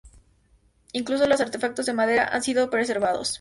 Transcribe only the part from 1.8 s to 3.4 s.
de madera han sido preservados.